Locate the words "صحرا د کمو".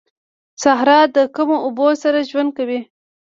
0.63-1.57